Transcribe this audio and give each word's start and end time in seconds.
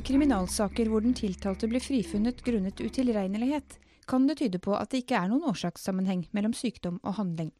mange 0.00 0.16
kriminalsaker 0.16 0.88
hvor 0.88 1.02
den 1.04 1.12
tiltalte 1.12 1.68
blir 1.68 1.80
frifunnet 1.80 2.40
grunnet 2.42 2.80
utilregnelighet, 2.80 3.78
kan 4.08 4.26
det 4.26 4.38
tyde 4.38 4.58
på 4.58 4.72
at 4.72 4.90
det 4.90 5.02
ikke 5.02 5.18
er 5.18 5.28
noen 5.28 5.44
årsakssammenheng 5.50 6.22
mellom 6.32 6.54
sykdom 6.56 7.00
og 7.04 7.18
handling. 7.18 7.50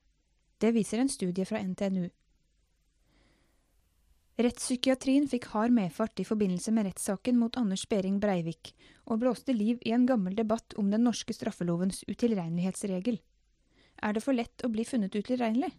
Det 0.59 0.73
viser 0.73 1.01
en 1.01 1.11
studie 1.12 1.45
fra 1.45 1.61
NTNU. 1.61 2.09
Rettspsykiatrien 4.41 5.29
fikk 5.29 5.51
hard 5.53 5.71
medfart 5.71 6.16
i 6.21 6.25
forbindelse 6.25 6.73
med 6.73 6.87
rettssaken 6.89 7.37
mot 7.37 7.59
Anders 7.61 7.84
Behring 7.87 8.16
Breivik, 8.21 8.73
og 9.05 9.20
blåste 9.20 9.52
liv 9.52 9.77
i 9.84 9.93
en 9.93 10.07
gammel 10.09 10.34
debatt 10.34 10.73
om 10.80 10.88
den 10.91 11.05
norske 11.05 11.37
straffelovens 11.37 12.07
utilregnelighetsregel. 12.09 13.20
Er 14.01 14.16
det 14.16 14.25
for 14.25 14.33
lett 14.33 14.65
å 14.65 14.73
bli 14.73 14.87
funnet 14.88 15.12
utilregnelig? 15.12 15.75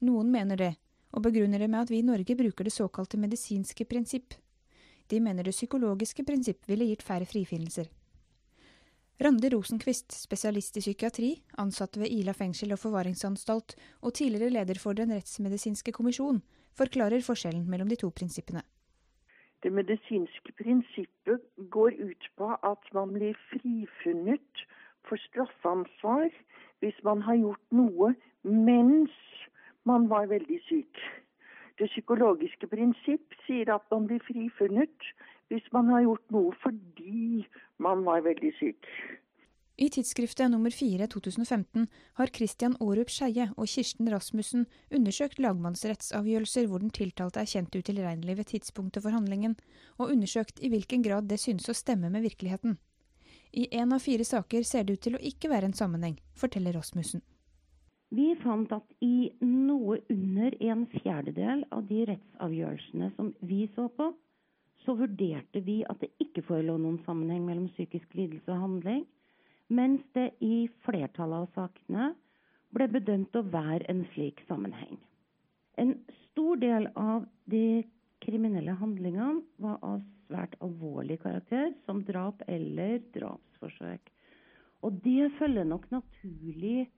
Noen 0.00 0.32
mener 0.32 0.56
det, 0.56 0.72
og 1.12 1.28
begrunner 1.28 1.60
det 1.60 1.68
med 1.68 1.84
at 1.84 1.92
vi 1.92 2.00
i 2.00 2.08
Norge 2.08 2.38
bruker 2.40 2.64
det 2.64 2.72
såkalte 2.72 3.20
medisinske 3.20 3.84
prinsipp. 3.84 4.32
De 5.14 5.20
mener 5.22 5.46
det 5.46 5.54
psykologiske 5.54 6.24
prinsipp 6.26 6.64
ville 6.66 6.88
gitt 6.88 7.04
færre 7.06 7.28
frifinnelser. 7.30 7.86
Randi 9.22 9.48
Rosenquist, 9.52 10.10
spesialist 10.10 10.80
i 10.80 10.82
psykiatri, 10.82 11.28
ansatt 11.62 11.94
ved 12.00 12.10
Ila 12.10 12.32
fengsel 12.34 12.74
og 12.74 12.80
forvaringsanstalt, 12.82 13.76
og 14.02 14.14
tidligere 14.18 14.50
leder 14.56 14.80
for 14.82 14.98
Den 14.98 15.14
rettsmedisinske 15.14 15.94
kommisjon, 15.94 16.40
forklarer 16.74 17.22
forskjellen 17.22 17.68
mellom 17.70 17.92
de 17.92 18.00
to 18.00 18.10
prinsippene. 18.10 18.64
Det 19.62 19.70
medisinske 19.72 20.56
prinsippet 20.58 21.46
går 21.70 21.94
ut 22.02 22.26
på 22.36 22.50
at 22.72 22.90
man 22.92 23.14
blir 23.14 23.38
frifunnet 23.52 24.66
for 25.06 25.16
straffansvar 25.30 26.26
hvis 26.82 26.98
man 27.06 27.22
har 27.22 27.38
gjort 27.38 27.62
noe 27.70 28.10
mens 28.42 29.14
man 29.86 30.10
var 30.10 30.26
veldig 30.26 30.58
syk. 30.66 31.06
Det 31.80 31.90
psykologiske 31.90 32.68
prinsipp 32.70 33.34
sier 33.46 33.72
at 33.74 33.86
man 33.90 34.06
blir 34.06 34.22
frifunnet 34.22 35.12
hvis 35.50 35.66
man 35.74 35.90
har 35.92 36.04
gjort 36.06 36.34
noe 36.34 36.54
fordi 36.62 37.44
man 37.82 38.04
var 38.06 38.22
veldig 38.24 38.52
syk. 38.60 38.88
I 39.74 39.88
tidsskriftet 39.90 40.52
nummer 40.52 40.70
4 40.70 41.08
2015 41.10 41.88
har 42.20 42.30
Christian 42.36 42.76
Aarup 42.78 43.10
Skeie 43.10 43.48
og 43.56 43.66
Kirsten 43.66 44.06
Rasmussen 44.12 44.68
undersøkt 44.94 45.42
lagmannsrettsavgjørelser 45.42 46.68
hvor 46.70 46.84
den 46.84 46.94
tiltalte 46.94 47.42
er 47.42 47.50
kjent 47.50 47.74
utilregnelig 47.74 48.38
ved 48.38 48.50
tidspunktet 48.52 49.02
for 49.02 49.10
handlingen, 49.10 49.56
og 49.98 50.14
undersøkt 50.14 50.62
i 50.62 50.70
hvilken 50.70 51.02
grad 51.02 51.26
det 51.26 51.40
synes 51.42 51.66
å 51.66 51.74
stemme 51.74 52.12
med 52.14 52.22
virkeligheten. 52.22 52.78
I 53.50 53.66
én 53.74 53.90
av 53.94 54.02
fire 54.06 54.24
saker 54.26 54.62
ser 54.62 54.86
det 54.86 54.94
ut 54.94 55.06
til 55.08 55.18
å 55.18 55.24
ikke 55.26 55.50
være 55.50 55.72
en 55.72 55.78
sammenheng, 55.82 56.20
forteller 56.38 56.78
Rasmussen. 56.78 57.22
Vi 58.12 58.34
fant 58.42 58.72
at 58.74 58.90
i 59.04 59.30
noe 59.40 59.96
under 60.12 60.54
en 60.68 60.82
fjerdedel 60.92 61.62
av 61.72 61.86
de 61.88 62.02
rettsavgjørelsene 62.10 63.08
som 63.16 63.30
vi 63.48 63.64
så 63.74 63.86
på, 63.96 64.10
så 64.84 64.94
vurderte 64.98 65.62
vi 65.64 65.78
at 65.88 66.02
det 66.04 66.10
ikke 66.20 66.44
forelå 66.44 66.74
noen 66.82 66.98
sammenheng 67.06 67.46
mellom 67.46 67.70
psykisk 67.72 68.12
lidelse 68.18 68.50
og 68.52 68.60
handling, 68.60 69.04
mens 69.72 70.02
det 70.16 70.26
i 70.44 70.66
flertallet 70.84 71.46
av 71.46 71.54
sakene 71.56 72.10
ble 72.74 72.88
bedømt 72.92 73.36
å 73.40 73.44
være 73.54 73.86
en 73.88 74.04
slik 74.12 74.42
sammenheng. 74.48 74.98
En 75.80 75.94
stor 76.26 76.60
del 76.60 76.90
av 77.00 77.24
de 77.50 77.82
kriminelle 78.24 78.74
handlingene 78.78 79.40
var 79.62 79.80
av 79.84 80.02
svært 80.26 80.58
alvorlig 80.64 81.16
karakter, 81.22 81.72
som 81.86 82.02
drap 82.06 82.44
eller 82.48 83.00
drapsforsøk. 83.16 84.12
Og 84.84 85.00
det 85.04 85.30
følger 85.38 85.64
nok 85.68 85.88
naturlig 85.94 86.90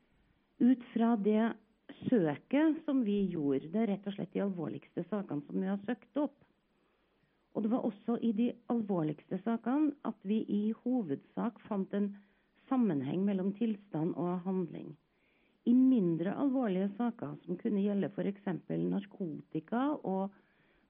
ut 0.58 0.82
fra 0.92 1.14
det 1.16 1.52
søket 2.08 2.82
som 2.84 3.02
vi 3.04 3.22
gjorde, 3.32 3.70
det 3.72 3.82
er 3.82 3.90
rett 3.94 4.06
og 4.08 4.16
slett 4.16 4.34
de 4.34 4.44
alvorligste 4.44 5.04
sakene 5.10 5.44
som 5.46 5.60
vi 5.60 5.70
har 5.70 5.80
søkt 5.84 6.20
opp. 6.20 6.36
Og 7.56 7.64
det 7.64 7.72
var 7.72 7.86
også 7.88 8.18
i 8.20 8.32
de 8.36 8.50
alvorligste 8.72 9.38
sakene 9.44 9.94
at 10.04 10.18
vi 10.28 10.42
i 10.52 10.62
hovedsak 10.84 11.60
fant 11.68 11.92
en 11.96 12.10
sammenheng 12.68 13.24
mellom 13.24 13.52
tilstand 13.56 14.16
og 14.20 14.42
handling. 14.44 14.92
I 15.66 15.74
mindre 15.74 16.34
alvorlige 16.38 16.90
saker, 16.98 17.38
som 17.44 17.58
kunne 17.58 17.82
gjelde 17.82 18.10
f.eks. 18.12 18.44
narkotika 18.68 19.88
og 20.06 20.34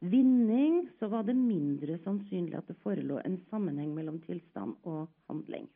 vinning, 0.00 0.88
så 0.98 1.08
var 1.08 1.24
det 1.24 1.36
mindre 1.38 1.96
sannsynlig 2.04 2.58
at 2.58 2.68
det 2.68 2.76
forelå 2.82 3.22
en 3.24 3.38
sammenheng 3.50 3.94
mellom 3.96 4.18
tilstand 4.26 4.74
og 4.84 5.06
handling. 5.30 5.68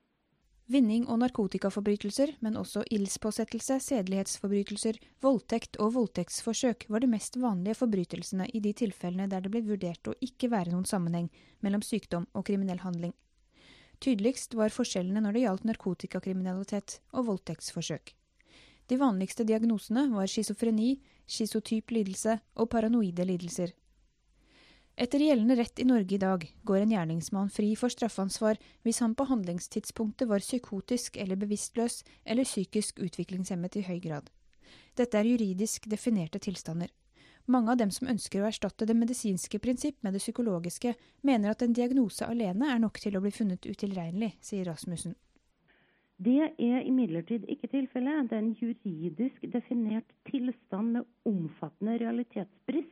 Vinning 0.70 1.08
og 1.10 1.18
narkotikaforbrytelser, 1.18 2.36
men 2.46 2.54
også 2.54 2.84
ildspåsettelse, 2.94 3.80
sedelighetsforbrytelser, 3.82 5.00
voldtekt 5.18 5.80
og 5.82 5.96
voldtektsforsøk 5.96 6.84
var 6.86 7.02
de 7.02 7.08
mest 7.10 7.40
vanlige 7.42 7.74
forbrytelsene 7.74 8.46
i 8.54 8.60
de 8.62 8.70
tilfellene 8.78 9.26
der 9.32 9.42
det 9.42 9.50
ble 9.50 9.64
vurdert 9.66 10.06
å 10.06 10.14
ikke 10.22 10.52
være 10.52 10.70
noen 10.70 10.86
sammenheng 10.86 11.26
mellom 11.66 11.82
sykdom 11.82 12.28
og 12.38 12.46
kriminell 12.46 12.84
handling. 12.84 13.16
Tydeligst 13.98 14.54
var 14.54 14.70
forskjellene 14.70 15.24
når 15.24 15.34
det 15.34 15.42
gjaldt 15.48 15.66
narkotikakriminalitet 15.72 17.00
og 17.18 17.26
voldtektsforsøk. 17.32 18.14
De 18.86 19.02
vanligste 19.02 19.42
diagnosene 19.50 20.06
var 20.14 20.30
schizofreni, 20.30 21.00
schizotyp 21.26 21.90
lidelse 21.98 22.38
og 22.54 22.70
paranoide 22.70 23.26
lidelser. 23.26 23.74
Etter 25.00 25.22
gjeldende 25.24 25.54
rett 25.56 25.78
i 25.78 25.84
Norge 25.84 26.14
i 26.14 26.18
dag 26.20 26.42
går 26.62 26.82
en 26.82 26.90
gjerningsmann 26.92 27.48
fri 27.48 27.70
for 27.82 27.88
straffansvar 27.88 28.58
hvis 28.84 28.98
han 29.00 29.14
på 29.16 29.24
handlingstidspunktet 29.30 30.28
var 30.28 30.44
psykotisk 30.44 31.16
eller 31.16 31.40
bevisstløs 31.40 32.02
eller 32.28 32.44
psykisk 32.44 33.00
utviklingshemmet 33.00 33.78
i 33.80 33.84
høy 33.86 33.96
grad. 34.04 34.28
Dette 35.00 35.16
er 35.16 35.30
juridisk 35.30 35.88
definerte 35.88 36.42
tilstander. 36.44 36.92
Mange 37.48 37.72
av 37.72 37.80
dem 37.80 37.94
som 37.96 38.12
ønsker 38.12 38.44
å 38.44 38.50
erstatte 38.50 38.84
det 38.84 38.98
medisinske 38.98 39.62
prinsipp 39.64 39.96
med 40.04 40.12
det 40.12 40.20
psykologiske, 40.20 40.92
mener 41.24 41.54
at 41.54 41.64
en 41.64 41.72
diagnose 41.72 42.28
alene 42.28 42.68
er 42.68 42.84
nok 42.84 43.00
til 43.00 43.16
å 43.16 43.24
bli 43.24 43.32
funnet 43.32 43.64
utilregnelig, 43.64 44.34
sier 44.44 44.68
Rasmussen. 44.68 45.16
Det 46.20 46.52
er 46.60 46.84
imidlertid 46.84 47.48
ikke 47.48 47.72
tilfellet. 47.72 48.28
Det 48.28 48.36
er 48.36 48.44
en 48.44 48.52
juridisk 48.52 49.48
definert 49.48 50.12
tilstand 50.28 50.98
med 50.98 51.08
omfattende 51.24 51.96
realitetsbrist 52.02 52.89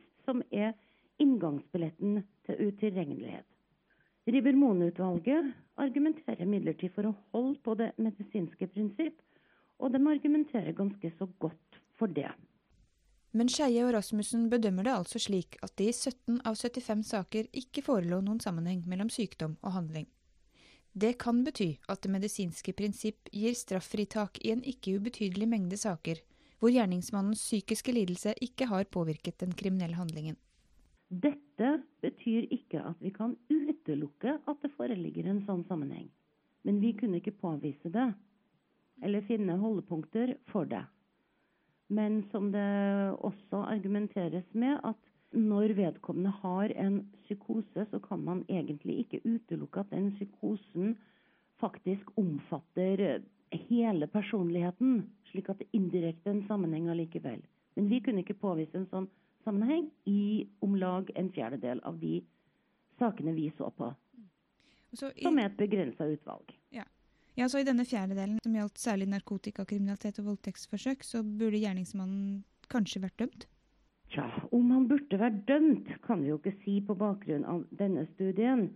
til 2.89 2.97
utilregnelighet. 2.97 3.45
Ribermoen-utvalget 4.29 5.53
argumenterer 5.77 6.41
imidlertid 6.41 6.91
for 6.93 7.09
å 7.09 7.15
holde 7.33 7.59
på 7.63 7.75
det 7.75 7.93
medisinske 7.97 8.67
prinsipp, 8.67 9.21
og 9.79 9.93
de 9.93 10.01
argumenterer 10.11 10.75
ganske 10.75 11.11
så 11.17 11.27
godt 11.39 11.79
for 11.97 12.07
det. 12.07 12.29
Men 13.31 13.49
Skeie 13.49 13.85
og 13.85 13.93
Rasmussen 13.93 14.49
bedømmer 14.49 14.83
det 14.83 14.93
altså 14.93 15.19
slik 15.19 15.57
at 15.63 15.75
det 15.77 15.89
i 15.89 15.93
17 15.93 16.41
av 16.45 16.55
75 16.55 17.03
saker 17.05 17.47
ikke 17.53 17.83
forelå 17.85 18.21
noen 18.21 18.39
sammenheng 18.39 18.83
mellom 18.89 19.09
sykdom 19.09 19.57
og 19.61 19.73
handling. 19.73 20.07
Det 20.93 21.17
kan 21.21 21.43
bety 21.45 21.77
at 21.87 22.01
det 22.01 22.11
medisinske 22.11 22.73
prinsipp 22.73 23.29
gir 23.31 23.53
straffritak 23.53 24.41
i 24.41 24.51
en 24.51 24.63
ikke 24.65 24.97
ubetydelig 24.97 25.47
mengde 25.47 25.77
saker, 25.77 26.17
hvor 26.59 26.73
gjerningsmannens 26.73 27.45
psykiske 27.45 27.93
lidelse 27.93 28.33
ikke 28.41 28.67
har 28.67 28.89
påvirket 28.89 29.39
den 29.39 29.53
kriminelle 29.53 29.95
handlingen. 29.95 30.35
Dette 31.09 31.69
betyr 32.03 32.45
ikke 32.53 32.81
at 32.85 32.99
vi 33.01 33.09
kan 33.09 33.33
utelukke 33.49 34.35
at 34.45 34.59
det 34.61 34.69
foreligger 34.77 35.25
en 35.29 35.41
sånn 35.47 35.63
sammenheng. 35.65 36.07
Men 36.67 36.77
vi 36.83 36.93
kunne 36.93 37.17
ikke 37.17 37.33
påvise 37.41 37.89
det, 37.89 38.11
eller 39.01 39.25
finne 39.25 39.55
holdepunkter 39.57 40.35
for 40.51 40.69
det. 40.69 40.83
Men 41.89 42.21
som 42.29 42.51
det 42.53 42.67
også 43.25 43.63
argumenteres 43.71 44.45
med, 44.53 44.77
at 44.85 44.99
når 45.33 45.73
vedkommende 45.77 46.33
har 46.43 46.73
en 46.77 46.99
psykose, 47.23 47.85
så 47.89 47.99
kan 48.03 48.21
man 48.25 48.43
egentlig 48.49 48.99
ikke 49.05 49.21
utelukke 49.25 49.81
at 49.81 49.93
den 49.93 50.11
psykosen 50.17 50.97
faktisk 51.61 52.11
omfatter 52.17 53.23
hele 53.69 54.07
personligheten, 54.07 55.07
slik 55.31 55.49
at 55.49 55.61
det 55.61 55.69
indirekte 55.73 56.29
er 56.29 56.37
en 56.37 56.45
sammenheng 56.47 56.89
allikevel. 56.89 57.41
Men 57.75 57.89
vi 57.89 57.99
kunne 58.05 58.21
ikke 58.21 58.37
påvise 58.41 58.77
en 58.77 58.89
sånn 58.91 59.09
sammenheng 59.45 59.89
i 60.09 60.47
om 60.65 60.75
lag 60.79 61.09
en 61.15 61.31
fjerdedel 61.33 61.81
av 61.87 61.99
de 62.01 62.19
sakene 62.99 63.33
vi 63.33 63.49
så 63.57 63.69
på. 63.71 63.91
Så 64.93 65.11
i, 65.15 65.23
som 65.23 65.37
er 65.39 65.51
et 65.51 65.59
begrensa 65.59 66.07
utvalg. 66.09 66.55
Ja. 66.73 66.85
ja, 67.37 67.49
så 67.49 67.61
I 67.61 67.67
denne 67.67 67.85
fjerdedelen, 67.85 68.39
som 68.43 68.57
gjaldt 68.57 68.81
særlig 68.81 69.09
narkotikakriminalitet 69.13 70.19
og 70.21 70.31
voldtektsforsøk, 70.31 71.05
så 71.05 71.21
burde 71.23 71.61
gjerningsmannen 71.61 72.43
kanskje 72.73 73.03
vært 73.05 73.19
dømt? 73.21 73.47
Tja, 74.09 74.25
om 74.55 74.71
han 74.73 74.87
burde 74.89 75.19
vært 75.21 75.43
dømt, 75.49 75.89
kan 76.05 76.23
vi 76.23 76.31
jo 76.31 76.39
ikke 76.39 76.55
si 76.63 76.79
på 76.81 76.97
bakgrunn 76.97 77.45
av 77.45 77.65
denne 77.77 78.07
studien. 78.15 78.71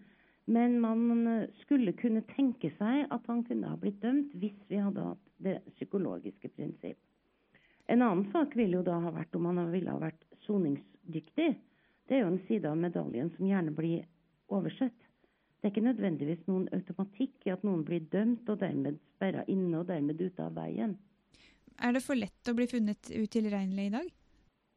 Men 0.46 0.76
man 0.84 1.48
skulle 1.62 1.96
kunne 1.98 2.22
tenke 2.34 2.70
seg 2.78 3.08
at 3.16 3.30
han 3.32 3.42
kunne 3.48 3.72
ha 3.72 3.80
blitt 3.80 4.02
dømt 4.04 4.34
hvis 4.38 4.58
vi 4.70 4.82
hadde 4.84 5.06
hatt 5.08 5.24
det 5.44 5.56
psykologiske 5.78 6.52
prinsipp. 6.54 7.00
En 7.92 8.02
annen 8.02 8.26
sak 8.32 8.56
ville 8.56 8.80
jo 8.80 8.84
da 8.86 8.98
ha 9.04 9.12
vært 9.12 9.36
om 9.36 9.50
han 9.50 9.72
ville 9.72 9.92
ha 9.92 10.00
vært 10.00 10.24
soningsdyktig. 10.46 11.50
Det 12.08 12.16
er 12.16 12.24
jo 12.24 12.34
en 12.34 12.44
side 12.48 12.70
av 12.70 12.80
medaljen 12.80 13.32
som 13.36 13.48
gjerne 13.48 13.74
blir 13.76 14.06
oversett. 14.54 14.96
Det 15.60 15.70
er 15.70 15.74
ikke 15.74 15.86
nødvendigvis 15.86 16.44
noen 16.50 16.68
automatikk 16.76 17.48
i 17.48 17.54
at 17.54 17.64
noen 17.64 17.86
blir 17.88 18.04
dømt 18.12 18.50
og 18.52 18.60
dermed 18.60 19.00
sperra 19.14 19.46
inne 19.52 19.80
og 19.80 19.88
dermed 19.88 20.20
ute 20.20 20.44
av 20.44 20.56
veien. 20.58 20.98
Er 21.80 21.96
det 21.96 22.04
for 22.06 22.20
lett 22.20 22.52
å 22.52 22.56
bli 22.58 22.68
funnet 22.70 23.12
utilregnelig 23.16 23.86
i 23.88 23.94
dag? 23.94 24.10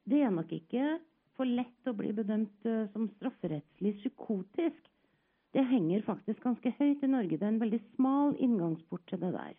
Det 0.07 0.21
er 0.23 0.31
nok 0.31 0.53
ikke 0.55 0.97
for 1.37 1.51
lett 1.51 1.91
å 1.91 1.95
bli 1.99 2.13
bedømt 2.17 2.69
uh, 2.71 2.87
som 2.95 3.11
strafferettslig 3.17 3.97
psykotisk. 3.99 4.79
det 5.57 5.65
henger 5.65 6.03
faktisk 6.05 6.43
ganske 6.45 6.71
høyt 6.79 7.03
i 7.03 7.09
Norge. 7.09 7.37
Det 7.37 7.47
er 7.47 7.55
en 7.55 7.63
veldig 7.63 7.81
smal 7.95 8.35
inngangsport 8.45 9.07
til 9.09 9.21
det 9.23 9.33
der. 9.33 9.55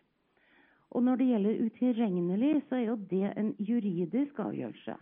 Og 0.95 1.03
når 1.03 1.19
det 1.19 1.29
gjelder 1.31 1.63
utilregnelig, 1.67 2.51
så 2.69 2.79
er 2.79 2.85
jo 2.87 2.97
det 3.11 3.31
en 3.35 3.53
juridisk 3.59 4.39
avgjørelse. 4.39 4.95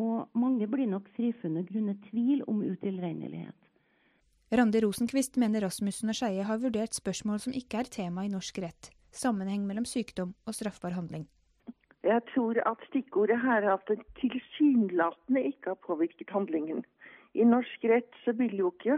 Og 0.00 0.30
mange 0.38 0.68
blir 0.70 0.88
nok 0.88 1.10
frifunnet 1.16 1.68
grunnet 1.68 2.00
tvil 2.08 2.44
om 2.48 2.62
utilregnelighet. 2.62 3.56
Randi 4.50 4.80
Rosenkvist 4.82 5.36
mener 5.38 5.62
Rasmussen 5.62 6.10
og 6.10 6.16
Skeie 6.18 6.46
har 6.46 6.58
vurdert 6.62 6.96
spørsmål 6.96 7.38
som 7.42 7.54
ikke 7.54 7.82
er 7.82 7.90
tema 7.90 8.24
i 8.26 8.32
norsk 8.32 8.56
rett. 8.64 8.90
Sammenheng 9.14 9.66
mellom 9.66 9.86
sykdom 9.86 10.32
og 10.46 10.56
straffbar 10.56 10.96
handling. 10.96 11.28
Jeg 12.02 12.22
tror 12.32 12.58
at 12.66 12.82
stikkordet 12.88 13.36
her 13.42 13.66
er 13.66 13.74
at 13.76 13.86
det 13.90 14.00
tilsynelatende 14.18 15.42
ikke 15.52 15.74
har 15.74 15.80
påvirket 15.86 16.32
handlingen. 16.32 16.82
I 17.34 17.44
norsk 17.44 17.84
rett 17.92 18.10
så 18.24 18.32
vil 18.38 18.56
jo 18.56 18.72
ikke 18.72 18.96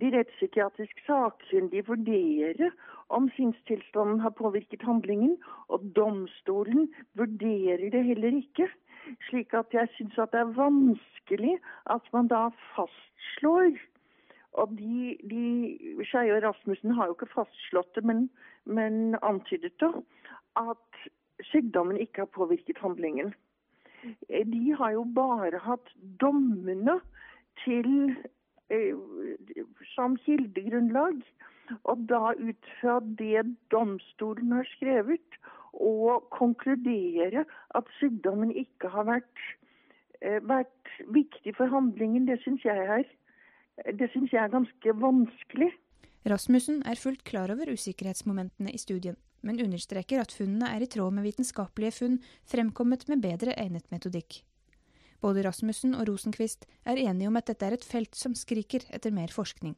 de 0.00 0.10
rettspsykiatrisk 0.14 1.02
sakkyndige 1.06 1.86
vurdere 1.86 2.70
om 3.12 3.28
sinnstilstanden 3.36 4.20
har 4.24 4.34
påvirket 4.38 4.82
handlingen, 4.82 5.36
og 5.68 5.84
domstolen 5.96 6.88
vurderer 7.18 7.90
det 7.92 8.04
heller 8.04 8.38
ikke. 8.40 8.68
Slik 9.28 9.54
at 9.54 9.74
jeg 9.74 9.90
syns 9.96 10.18
at 10.18 10.32
det 10.32 10.40
er 10.40 10.54
vanskelig 10.56 11.56
at 11.90 12.12
man 12.12 12.30
da 12.30 12.48
fastslår 12.76 13.74
og 14.52 14.74
de, 14.76 15.16
de 15.30 16.04
Skeie 16.04 16.34
og 16.36 16.42
Rasmussen 16.44 16.92
har 16.96 17.08
jo 17.08 17.16
ikke 17.16 17.30
fastslått 17.32 17.94
det, 17.96 18.04
men, 18.04 18.26
men 18.64 19.16
antydet 19.24 19.72
det, 19.80 19.92
at 20.60 21.00
sykdommen 21.48 21.96
ikke 22.00 22.26
har 22.26 22.32
påvirket 22.36 22.82
handlingen. 22.84 23.32
De 24.28 24.62
har 24.76 24.92
jo 24.92 25.06
bare 25.16 25.60
hatt 25.64 25.92
dommene 26.20 26.98
til 27.64 28.12
som 29.94 30.16
kildegrunnlag. 30.26 31.22
Og 31.88 32.04
da 32.10 32.34
ut 32.36 32.70
fra 32.80 32.98
det 33.20 33.46
domstolen 33.72 34.52
har 34.52 34.68
skrevet, 34.74 35.38
og 35.72 36.26
konkludere 36.34 37.46
at 37.78 37.92
sykdommen 37.96 38.50
ikke 38.52 38.90
har 38.92 39.06
vært, 39.08 39.44
eh, 40.20 40.40
vært 40.44 40.90
viktig 41.08 41.56
for 41.56 41.66
handlingen, 41.72 42.26
det 42.26 42.42
syns 42.42 42.64
jeg 42.64 42.76
er 42.76 43.06
det 43.98 44.10
synes 44.12 44.32
jeg 44.32 44.42
er 44.44 44.52
ganske 44.52 44.94
vanskelig. 45.00 45.70
Rasmussen 46.28 46.82
er 46.86 47.00
fullt 47.00 47.24
klar 47.26 47.50
over 47.50 47.72
usikkerhetsmomentene 47.72 48.70
i 48.70 48.78
studien, 48.78 49.16
men 49.42 49.60
understreker 49.64 50.22
at 50.22 50.34
funnene 50.36 50.68
er 50.70 50.84
i 50.84 50.90
tråd 50.90 51.16
med 51.16 51.26
vitenskapelige 51.26 51.96
funn 51.98 52.20
fremkommet 52.46 53.08
med 53.10 53.24
bedre 53.24 53.56
egnet 53.58 53.88
metodikk. 53.90 54.42
Både 55.22 55.44
Rasmussen 55.46 55.94
og 55.94 56.08
Rosenquist 56.08 56.66
er 56.82 56.98
enige 56.98 57.30
om 57.30 57.38
at 57.38 57.46
dette 57.46 57.66
er 57.66 57.76
et 57.76 57.86
felt 57.86 58.18
som 58.18 58.34
skriker 58.34 58.84
etter 58.90 59.14
mer 59.14 59.30
forskning. 59.30 59.76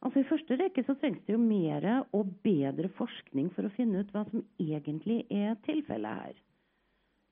Altså 0.00 0.22
I 0.22 0.28
første 0.30 0.56
rekke 0.56 0.82
så 0.86 0.96
trengs 0.98 1.20
det 1.26 1.34
jo 1.34 1.40
mer 1.40 1.84
og 2.16 2.30
bedre 2.44 2.88
forskning 2.96 3.50
for 3.54 3.68
å 3.68 3.74
finne 3.76 4.00
ut 4.00 4.14
hva 4.14 4.24
som 4.30 4.42
egentlig 4.58 5.22
er 5.28 5.58
tilfellet 5.66 6.22
her. 6.22 6.38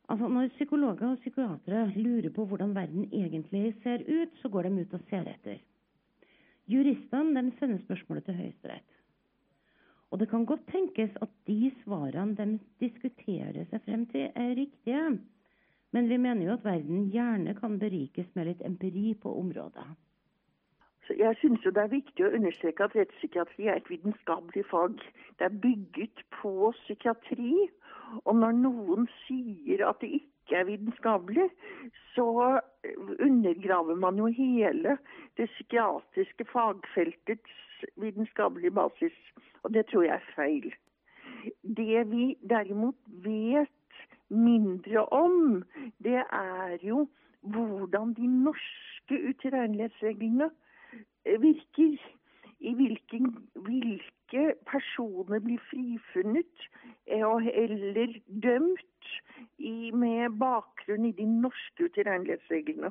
Altså 0.09 0.29
Når 0.33 0.53
psykologer 0.57 1.09
og 1.11 1.19
psykiatere 1.23 1.87
lurer 1.97 2.31
på 2.33 2.45
hvordan 2.49 2.77
verden 2.77 3.09
egentlig 3.13 3.75
ser 3.83 4.05
ut, 4.07 4.37
så 4.41 4.49
går 4.53 4.69
de 4.69 4.85
ut 4.85 4.95
og 4.97 5.03
ser 5.11 5.27
etter. 5.29 5.59
Juristene 6.69 7.43
de 7.43 7.57
sender 7.59 7.83
spørsmålet 7.83 8.29
til 8.29 8.39
Høyesterett. 8.39 8.95
Og 10.13 10.21
det 10.21 10.29
kan 10.31 10.47
godt 10.49 10.65
tenkes 10.73 11.17
at 11.21 11.33
de 11.49 11.73
svarene 11.83 12.37
de 12.37 12.59
diskuterer 12.81 13.67
seg 13.69 13.85
frem 13.85 14.07
til, 14.13 14.31
er 14.33 14.55
riktige. 14.57 15.03
Men 15.93 16.09
vi 16.09 16.19
mener 16.19 16.47
jo 16.47 16.53
at 16.59 16.65
verden 16.65 17.09
gjerne 17.13 17.55
kan 17.57 17.79
berikes 17.81 18.29
med 18.37 18.51
litt 18.51 18.65
empiri 18.67 19.15
på 19.23 19.33
området. 19.41 19.87
Jeg 21.17 21.37
synes 21.41 21.65
jo 21.65 21.71
det 21.73 21.83
er 21.83 21.93
viktig 21.93 22.25
å 22.27 22.35
understreke 22.37 22.85
at 22.85 22.97
rettspsykiatri 22.97 23.69
er 23.69 23.79
et 23.81 23.87
vitenskapelig 23.89 24.65
fag. 24.69 24.99
Det 25.39 25.47
er 25.47 25.61
bygget 25.63 26.21
på 26.37 26.73
psykiatri. 26.83 27.69
Og 28.25 28.37
når 28.37 28.59
noen 28.59 29.09
sier 29.23 29.87
at 29.89 30.03
det 30.03 30.11
ikke 30.19 30.59
er 30.61 30.69
vitenskapelig, 30.69 31.49
så 32.13 32.29
undergraver 33.25 33.97
man 33.97 34.21
jo 34.21 34.29
hele 34.33 34.99
det 35.41 35.49
psykiatriske 35.55 36.45
fagfeltets 36.53 37.57
vitenskapelige 37.97 38.77
basis. 38.77 39.17
Og 39.65 39.73
det 39.73 39.87
tror 39.89 40.05
jeg 40.05 40.17
er 40.17 40.31
feil. 40.37 40.71
Det 41.63 42.05
vi 42.13 42.35
derimot 42.51 43.01
vet 43.25 43.73
mindre 44.31 45.05
om, 45.13 45.65
det 46.05 46.23
er 46.33 46.79
jo 46.83 47.09
hvordan 47.41 48.15
de 48.15 48.27
norske 48.27 49.21
utilregnelighetsreglene 49.29 50.51
virker. 51.25 51.99
I 52.61 52.75
hvilken, 52.75 53.27
hvilke 53.55 54.55
personer 54.67 55.39
blir 55.39 55.61
frifunnet 55.71 56.65
eh, 57.07 57.47
eller 57.55 58.17
dømt 58.43 59.11
i, 59.59 59.91
med 59.95 60.35
bakgrunn 60.41 61.05
i 61.07 61.13
de 61.13 61.27
norske 61.41 61.85
utilregnelighetsreglene. 61.85 62.91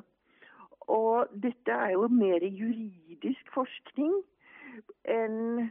Og 0.88 1.28
dette 1.42 1.72
er 1.72 1.90
jo 1.90 2.08
mer 2.08 2.46
juridisk 2.48 3.52
forskning 3.52 4.14
enn 5.04 5.68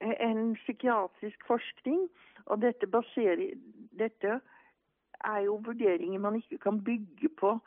en 0.00 0.54
psykiatrisk 0.62 1.42
forskning. 1.46 2.06
Og 2.46 2.62
dette 2.62 2.86
baserer 2.86 3.50
dette 3.98 4.38
er 5.24 5.44
jo 5.46 5.60
vurderinger 5.64 6.18
man 6.18 6.36
ikke 6.40 6.58
kan 6.58 6.84
bygge 6.84 7.28
på 7.40 7.58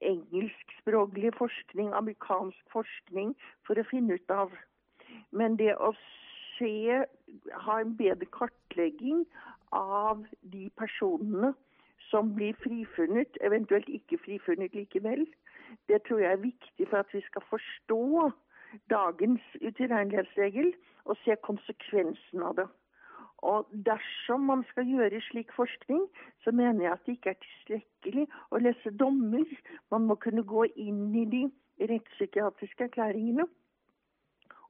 engelskspråklig 0.00 1.32
forskning, 1.38 1.92
amerikansk 1.94 2.72
forskning, 2.72 3.34
for 3.66 3.78
å 3.78 3.86
finne 3.90 4.18
ut 4.18 4.34
av. 4.34 4.52
Men 5.30 5.56
det 5.60 5.74
å 5.76 5.92
se, 6.56 7.02
ha 7.66 7.80
en 7.80 7.94
bedre 7.96 8.28
kartlegging 8.34 9.24
av 9.72 10.24
de 10.42 10.68
personene 10.78 11.52
som 12.10 12.34
blir 12.36 12.56
frifunnet, 12.64 13.38
eventuelt 13.40 13.88
ikke 13.88 14.20
frifunnet 14.24 14.74
likevel, 14.76 15.24
det 15.88 16.02
tror 16.06 16.20
jeg 16.20 16.32
er 16.32 16.44
viktig 16.44 16.88
for 16.90 17.00
at 17.00 17.14
vi 17.14 17.22
skal 17.24 17.44
forstå 17.48 18.30
dagens 18.92 19.44
utilregnelighetsregel 19.60 20.72
og 21.04 21.16
se 21.24 21.36
konsekvensen 21.46 22.44
av 22.44 22.56
det. 22.58 22.68
Og 23.42 23.66
dersom 23.86 24.44
man 24.46 24.62
skal 24.70 24.86
gjøre 24.86 25.20
slik 25.20 25.50
forskning, 25.56 26.04
så 26.44 26.50
mener 26.54 26.84
jeg 26.84 26.92
at 26.92 27.06
det 27.06 27.16
ikke 27.16 27.32
er 27.32 27.40
tilstrekkelig 27.42 28.26
å 28.50 28.60
lese 28.62 28.92
dommer. 29.00 29.48
Man 29.90 30.06
må 30.06 30.14
kunne 30.22 30.44
gå 30.46 30.68
inn 30.78 31.08
i 31.18 31.24
de 31.32 31.42
rettspsykiatriske 31.90 32.86
erklæringene 32.86 33.48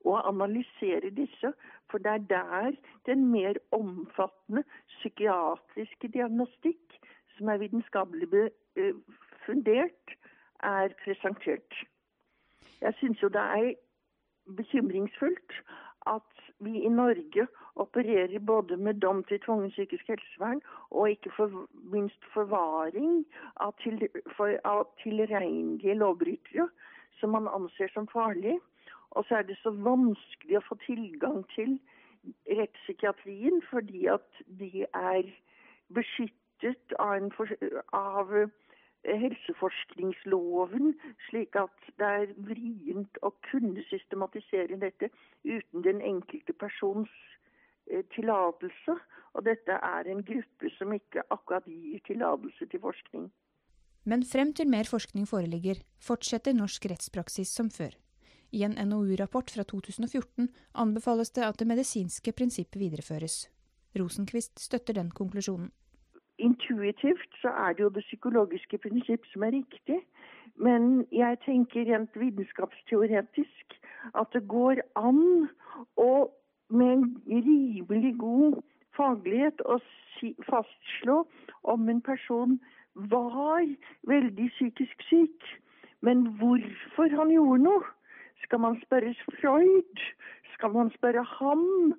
og 0.08 0.28
analysere 0.28 1.12
disse. 1.14 1.52
For 1.90 2.00
det 2.00 2.14
er 2.14 2.25
der 2.32 2.73
den 3.06 3.28
mer 3.35 3.61
omfattende 3.76 4.64
psykiatriske 4.96 6.08
diagnostikk, 6.16 6.99
som 7.37 7.49
er 7.49 7.61
vitenskapelig 7.61 8.28
eh, 8.40 8.96
fundert, 9.44 10.16
er 10.62 10.96
presentert. 11.04 11.85
Jeg 12.80 12.94
syns 12.99 13.23
jo 13.23 13.28
det 13.28 13.40
er 13.40 13.73
bekymringsfullt 14.56 15.61
at 16.06 16.42
vi 16.59 16.82
i 16.82 16.88
Norge 16.88 17.47
opererer 17.75 18.38
både 18.38 18.76
med 18.76 18.94
dom 18.94 19.25
til 19.25 19.40
tvungen 19.40 19.71
psykisk 19.71 20.09
helsevern 20.09 20.61
og 20.90 21.11
ikke 21.11 21.32
for, 21.37 21.68
minst 21.94 22.25
forvaring 22.35 23.25
av, 23.56 23.75
til, 23.82 24.09
for, 24.37 24.56
av 24.64 24.85
tilregnelige 25.02 25.94
lovbrytere 25.94 26.68
som 27.21 27.35
man 27.37 27.49
anser 27.49 27.90
som 27.94 28.09
farlige. 28.09 28.61
Og 29.11 29.25
så 29.28 29.40
er 29.40 29.42
det 29.49 29.59
så 29.62 29.71
vanskelig 29.71 30.59
å 30.59 30.66
få 30.68 30.78
tilgang 30.87 31.42
til 31.54 31.78
rettspsykiatrien 32.49 33.62
fordi 33.71 34.06
at 34.11 34.42
de 34.61 34.87
er 34.87 35.28
beskyttet 35.94 36.94
av, 36.99 37.16
en, 37.18 37.32
av 37.92 38.32
helseforskningsloven, 39.04 40.94
slik 41.28 41.56
at 41.59 41.90
det 41.99 42.09
er 42.09 42.35
vrient 42.47 43.18
å 43.23 43.32
kunne 43.50 43.82
systematisere 43.88 44.78
dette 44.80 45.11
uten 45.44 45.85
den 45.85 46.02
enkelte 46.06 46.54
persons 46.54 47.11
eh, 47.90 48.04
tillatelse. 48.14 48.99
Og 49.32 49.47
dette 49.49 49.73
er 49.73 50.11
en 50.12 50.23
gruppe 50.28 50.71
som 50.76 50.92
ikke 50.92 51.25
akkurat 51.32 51.66
gir 51.66 52.02
tillatelse 52.06 52.68
til 52.68 52.82
forskning. 52.85 53.30
Men 54.04 54.25
frem 54.26 54.52
til 54.52 54.68
mer 54.68 54.88
forskning 54.90 55.28
foreligger, 55.30 55.80
fortsetter 56.02 56.56
norsk 56.56 56.88
rettspraksis 56.90 57.52
som 57.54 57.71
før. 57.71 57.94
I 58.52 58.66
en 58.66 58.75
NOU-rapport 58.88 59.50
fra 59.54 59.64
2014 59.64 60.50
anbefales 60.75 61.30
det 61.32 61.47
at 61.47 61.59
det 61.59 61.68
medisinske 61.71 62.35
prinsippet 62.37 62.80
videreføres. 62.82 63.47
Rosenkvist 63.97 64.61
støtter 64.61 64.99
den 64.99 65.12
konklusjonen 65.14 65.71
intuitivt 66.42 67.38
så 67.40 67.52
er 67.64 67.76
det 67.76 67.84
jo 67.84 67.92
det 67.94 68.04
psykologiske 68.06 68.78
prinsipp 68.82 69.26
som 69.32 69.46
er 69.46 69.54
riktig. 69.56 70.00
Men 70.56 71.06
jeg 71.12 71.38
tenker 71.46 71.88
rent 71.88 72.18
vitenskapsteoretisk 72.18 73.78
at 74.18 74.34
det 74.34 74.44
går 74.49 74.82
an 74.99 75.49
å 75.96 76.12
med 76.72 76.92
en 76.92 77.08
rimelig 77.28 78.14
god 78.18 78.61
faglighet 78.96 79.61
å 79.68 79.78
si, 80.16 80.32
fastslå 80.49 81.22
om 81.68 81.88
en 81.88 82.00
person 82.00 82.58
var 82.94 83.66
veldig 84.08 84.49
psykisk 84.56 85.04
syk. 85.08 85.50
Men 86.00 86.25
hvorfor 86.40 87.12
han 87.16 87.32
gjorde 87.32 87.64
noe? 87.66 87.90
Skal 88.42 88.61
man 88.64 88.80
spørre 88.82 89.12
Freud? 89.40 90.00
skal 90.62 90.72
man 90.72 90.90
spørre 90.94 91.25
ham. 91.38 91.94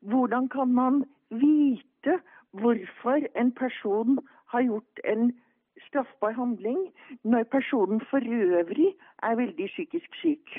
Hvordan 0.00 0.48
kan 0.48 0.68
man 0.74 1.04
vite 1.30 2.18
hvorfor 2.52 3.26
en 3.40 3.52
person 3.52 4.18
har 4.52 4.62
gjort 4.62 5.00
en 5.04 5.32
straffbar 5.88 6.32
handling, 6.32 6.92
når 7.24 7.42
personen 7.52 8.00
for 8.10 8.18
øvrig 8.18 8.94
er 9.22 9.36
veldig 9.36 9.66
psykisk 9.66 10.10
syk? 10.22 10.58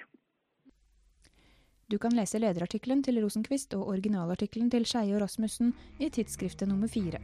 Du 1.92 1.98
kan 1.98 2.14
lese 2.14 2.38
lederartikkelen 2.38 3.04
til 3.04 3.24
Rosenquist 3.24 3.74
og 3.74 3.88
originalartikkelen 3.88 4.70
til 4.72 4.86
Skeie 4.86 5.16
og 5.16 5.22
Rasmussen 5.22 5.74
i 6.00 6.10
tidsskriftet 6.10 6.70
nummer 6.70 6.88
fire. 6.88 7.18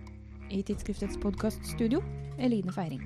I 0.51 0.61
tidsskriftets 0.61 1.17
podkaststudio 1.21 2.01
Eline 2.39 2.73
Feiring. 2.73 3.05